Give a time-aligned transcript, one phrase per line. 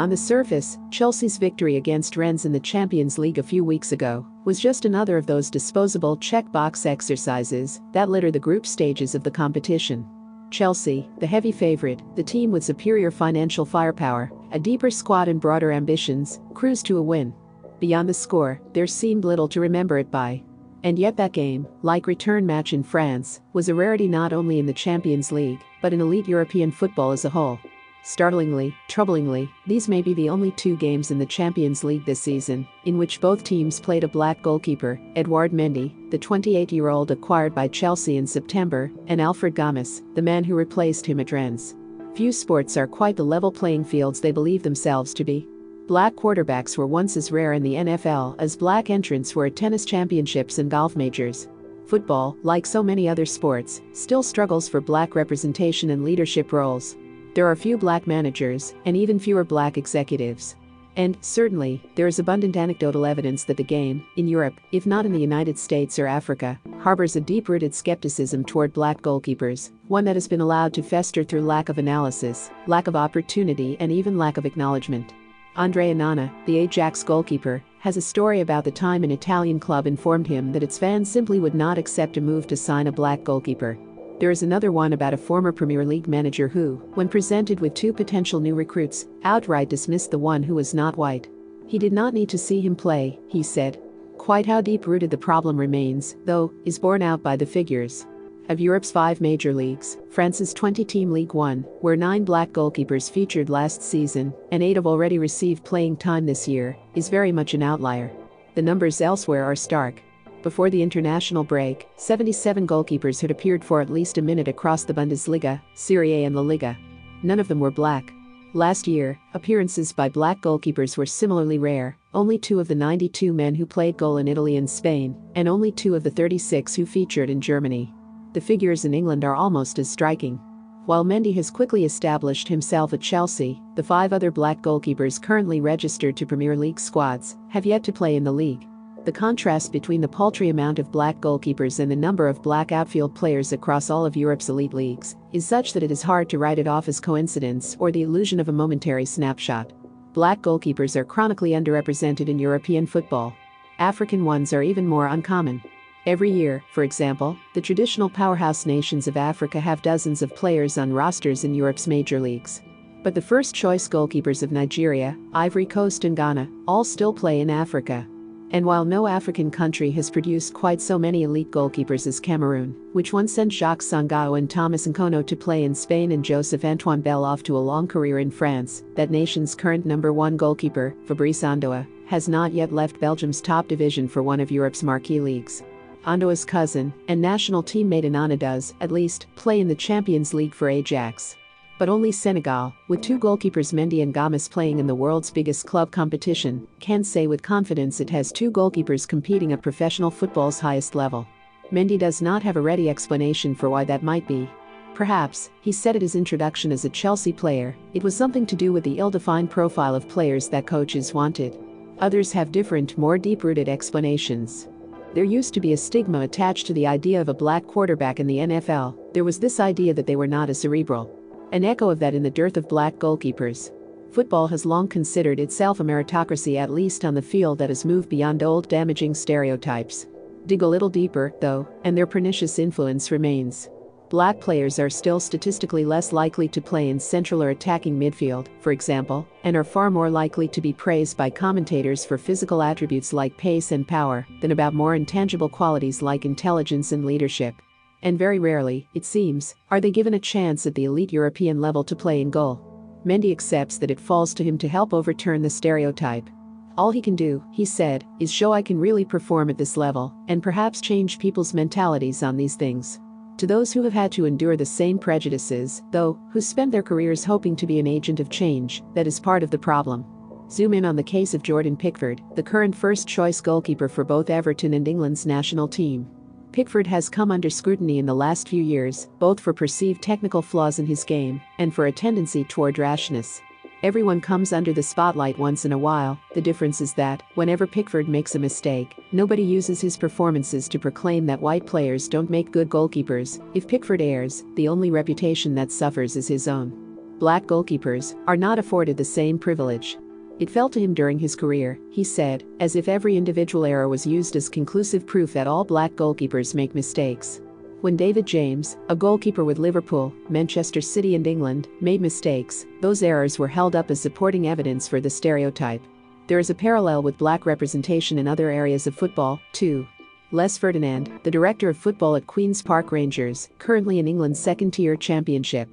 [0.00, 4.26] On the surface, Chelsea's victory against Rennes in the Champions League a few weeks ago
[4.46, 9.30] was just another of those disposable checkbox exercises that litter the group stages of the
[9.30, 10.08] competition.
[10.50, 15.70] Chelsea, the heavy favorite, the team with superior financial firepower, a deeper squad and broader
[15.70, 17.34] ambitions, cruised to a win.
[17.78, 20.42] Beyond the score, there seemed little to remember it by.
[20.82, 24.64] And yet that game, like return match in France, was a rarity not only in
[24.64, 27.58] the Champions League, but in elite European football as a whole.
[28.02, 32.66] Startlingly, troublingly, these may be the only two games in the Champions League this season
[32.86, 38.16] in which both teams played a black goalkeeper, Edouard Mendy, the 28-year-old acquired by Chelsea
[38.16, 41.74] in September, and Alfred Gomis, the man who replaced him at Rennes.
[42.14, 45.46] Few sports are quite the level playing fields they believe themselves to be.
[45.86, 49.84] Black quarterbacks were once as rare in the NFL as black entrants were at tennis
[49.84, 51.48] championships and golf majors.
[51.86, 56.96] Football, like so many other sports, still struggles for black representation and leadership roles.
[57.34, 60.56] There are few black managers, and even fewer black executives.
[60.96, 65.12] And, certainly, there is abundant anecdotal evidence that the game, in Europe, if not in
[65.12, 70.16] the United States or Africa, harbors a deep rooted skepticism toward black goalkeepers, one that
[70.16, 74.36] has been allowed to fester through lack of analysis, lack of opportunity, and even lack
[74.36, 75.14] of acknowledgement.
[75.54, 80.26] Andre Onana, the Ajax goalkeeper, has a story about the time an Italian club informed
[80.26, 83.78] him that its fans simply would not accept a move to sign a black goalkeeper.
[84.20, 87.90] There is another one about a former Premier League manager who, when presented with two
[87.90, 91.26] potential new recruits, outright dismissed the one who was not white.
[91.66, 93.80] He did not need to see him play, he said.
[94.18, 98.04] Quite how deep rooted the problem remains, though, is borne out by the figures.
[98.50, 103.48] Of Europe's five major leagues, France's 20 team League One, where nine black goalkeepers featured
[103.48, 107.62] last season and eight have already received playing time this year, is very much an
[107.62, 108.10] outlier.
[108.54, 110.02] The numbers elsewhere are stark.
[110.42, 114.94] Before the international break, 77 goalkeepers had appeared for at least a minute across the
[114.94, 116.78] Bundesliga, Serie A, and La Liga.
[117.22, 118.10] None of them were black.
[118.54, 123.54] Last year, appearances by black goalkeepers were similarly rare, only two of the 92 men
[123.54, 127.28] who played goal in Italy and Spain, and only two of the 36 who featured
[127.28, 127.92] in Germany.
[128.32, 130.40] The figures in England are almost as striking.
[130.86, 136.16] While Mendy has quickly established himself at Chelsea, the five other black goalkeepers currently registered
[136.16, 138.66] to Premier League squads have yet to play in the league.
[139.06, 143.14] The contrast between the paltry amount of black goalkeepers and the number of black outfield
[143.14, 146.58] players across all of Europe's elite leagues is such that it is hard to write
[146.58, 149.72] it off as coincidence or the illusion of a momentary snapshot.
[150.12, 153.34] Black goalkeepers are chronically underrepresented in European football.
[153.78, 155.62] African ones are even more uncommon.
[156.04, 160.92] Every year, for example, the traditional powerhouse nations of Africa have dozens of players on
[160.92, 162.60] rosters in Europe's major leagues.
[163.02, 167.48] But the first choice goalkeepers of Nigeria, Ivory Coast, and Ghana all still play in
[167.48, 168.06] Africa.
[168.52, 173.12] And while no African country has produced quite so many elite goalkeepers as Cameroon, which
[173.12, 177.24] once sent Jacques Songo'o and Thomas Nkono to play in Spain and Joseph Antoine Bell
[177.24, 181.86] off to a long career in France, that nation's current number one goalkeeper, Fabrice Ondoa,
[182.06, 185.62] has not yet left Belgium's top division for one of Europe's marquee leagues.
[186.04, 190.68] Ondoa's cousin, and national teammate Onana does, at least, play in the Champions League for
[190.68, 191.36] Ajax
[191.80, 195.90] but only Senegal, with two goalkeepers Mendy and Gomis playing in the world's biggest club
[195.90, 201.26] competition, can say with confidence it has two goalkeepers competing at professional football's highest level.
[201.72, 204.46] Mendy does not have a ready explanation for why that might be.
[204.92, 208.74] Perhaps, he said at his introduction as a Chelsea player, it was something to do
[208.74, 211.58] with the ill defined profile of players that coaches wanted.
[212.00, 214.68] Others have different, more deep rooted explanations.
[215.14, 218.26] There used to be a stigma attached to the idea of a black quarterback in
[218.26, 221.16] the NFL, there was this idea that they were not as cerebral.
[221.52, 223.72] An echo of that in the dearth of black goalkeepers.
[224.12, 228.08] Football has long considered itself a meritocracy, at least on the field, that has moved
[228.08, 230.06] beyond old damaging stereotypes.
[230.46, 233.68] Dig a little deeper, though, and their pernicious influence remains.
[234.10, 238.70] Black players are still statistically less likely to play in central or attacking midfield, for
[238.70, 243.36] example, and are far more likely to be praised by commentators for physical attributes like
[243.36, 247.54] pace and power than about more intangible qualities like intelligence and leadership
[248.02, 251.84] and very rarely, it seems, are they given a chance at the elite European level
[251.84, 252.66] to play in goal.
[253.04, 256.28] Mendy accepts that it falls to him to help overturn the stereotype.
[256.76, 260.14] All he can do, he said, is show I can really perform at this level,
[260.28, 263.00] and perhaps change people's mentalities on these things.
[263.38, 267.24] To those who have had to endure the same prejudices, though, who spent their careers
[267.24, 270.04] hoping to be an agent of change, that is part of the problem.
[270.50, 274.30] Zoom in on the case of Jordan Pickford, the current first choice goalkeeper for both
[274.30, 276.06] Everton and England's national team.
[276.52, 280.80] Pickford has come under scrutiny in the last few years, both for perceived technical flaws
[280.80, 283.40] in his game and for a tendency toward rashness.
[283.82, 288.08] Everyone comes under the spotlight once in a while, the difference is that, whenever Pickford
[288.08, 292.68] makes a mistake, nobody uses his performances to proclaim that white players don't make good
[292.68, 293.40] goalkeepers.
[293.54, 296.72] If Pickford errs, the only reputation that suffers is his own.
[297.20, 299.98] black goalkeepers are not afforded the same privilege.
[300.40, 304.06] It fell to him during his career, he said, as if every individual error was
[304.06, 307.42] used as conclusive proof that all black goalkeepers make mistakes.
[307.82, 313.38] When David James, a goalkeeper with Liverpool, Manchester City, and England, made mistakes, those errors
[313.38, 315.82] were held up as supporting evidence for the stereotype.
[316.26, 319.86] There is a parallel with black representation in other areas of football, too.
[320.32, 324.96] Les Ferdinand, the director of football at Queen's Park Rangers, currently in England's second tier
[324.96, 325.68] championship,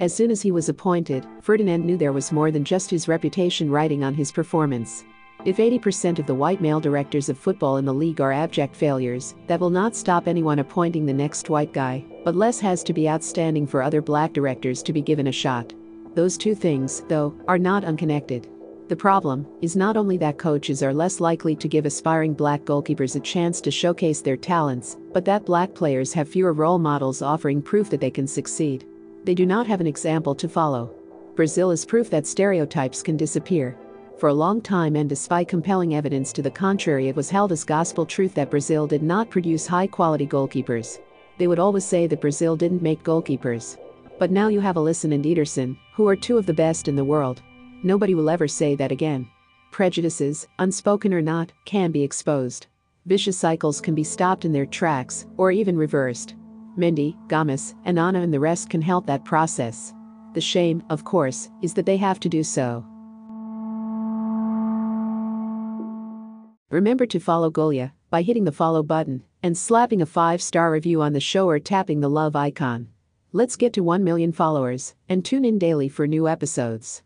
[0.00, 3.70] as soon as he was appointed, Ferdinand knew there was more than just his reputation
[3.70, 5.04] riding on his performance.
[5.44, 9.34] If 80% of the white male directors of football in the league are abject failures,
[9.46, 13.08] that will not stop anyone appointing the next white guy, but Les has to be
[13.08, 15.72] outstanding for other black directors to be given a shot.
[16.14, 18.48] Those two things, though, are not unconnected.
[18.88, 23.16] The problem is not only that coaches are less likely to give aspiring black goalkeepers
[23.16, 27.62] a chance to showcase their talents, but that black players have fewer role models offering
[27.62, 28.86] proof that they can succeed.
[29.24, 30.94] They do not have an example to follow.
[31.36, 33.76] Brazil is proof that stereotypes can disappear.
[34.18, 37.64] For a long time, and despite compelling evidence to the contrary, it was held as
[37.64, 40.98] gospel truth that Brazil did not produce high quality goalkeepers.
[41.38, 43.78] They would always say that Brazil didn't make goalkeepers.
[44.18, 47.04] But now you have Alisson and Ederson, who are two of the best in the
[47.04, 47.40] world.
[47.82, 49.26] Nobody will ever say that again.
[49.70, 52.66] Prejudices, unspoken or not, can be exposed.
[53.06, 56.34] Vicious cycles can be stopped in their tracks, or even reversed.
[56.80, 59.92] Mendy, Gomis, and Anna and the rest can help that process.
[60.34, 62.84] The shame, of course, is that they have to do so.
[66.70, 71.12] Remember to follow Golia by hitting the follow button and slapping a 5-star review on
[71.12, 72.88] the show or tapping the love icon.
[73.32, 77.02] Let's get to 1 million followers and tune in daily for new episodes.